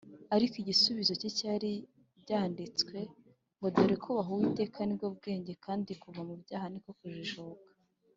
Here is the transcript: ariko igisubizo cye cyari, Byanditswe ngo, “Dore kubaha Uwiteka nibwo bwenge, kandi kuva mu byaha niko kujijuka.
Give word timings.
ariko 0.35 0.55
igisubizo 0.61 1.13
cye 1.21 1.29
cyari, 1.39 1.71
Byanditswe 2.23 2.97
ngo, 3.57 3.67
“Dore 3.75 3.95
kubaha 4.03 4.29
Uwiteka 4.33 4.79
nibwo 4.83 5.07
bwenge, 5.17 5.51
kandi 5.65 5.91
kuva 6.01 6.21
mu 6.27 6.35
byaha 6.41 6.67
niko 6.69 6.91
kujijuka. 6.99 7.67